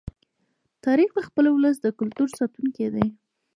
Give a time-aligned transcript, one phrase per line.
[0.85, 3.07] تاریخ د خپل ولس د کلتور ساتونکی دی.